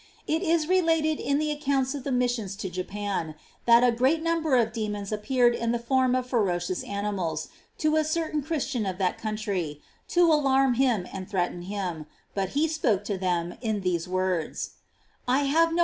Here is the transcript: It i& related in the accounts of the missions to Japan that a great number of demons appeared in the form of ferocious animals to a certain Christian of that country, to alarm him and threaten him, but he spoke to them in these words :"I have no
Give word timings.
It 0.25 0.41
i& 0.41 0.67
related 0.67 1.19
in 1.19 1.37
the 1.37 1.51
accounts 1.51 1.93
of 1.93 2.03
the 2.03 2.11
missions 2.11 2.55
to 2.55 2.71
Japan 2.71 3.35
that 3.67 3.83
a 3.83 3.91
great 3.91 4.23
number 4.23 4.55
of 4.57 4.73
demons 4.73 5.11
appeared 5.11 5.53
in 5.53 5.73
the 5.73 5.77
form 5.77 6.15
of 6.15 6.25
ferocious 6.25 6.83
animals 6.83 7.49
to 7.77 7.95
a 7.97 8.03
certain 8.03 8.41
Christian 8.41 8.87
of 8.87 8.97
that 8.97 9.19
country, 9.19 9.79
to 10.07 10.25
alarm 10.33 10.73
him 10.73 11.07
and 11.13 11.29
threaten 11.29 11.61
him, 11.61 12.07
but 12.33 12.49
he 12.57 12.67
spoke 12.67 13.03
to 13.03 13.17
them 13.19 13.53
in 13.61 13.81
these 13.81 14.07
words 14.07 14.71
:"I 15.27 15.43
have 15.43 15.71
no 15.71 15.79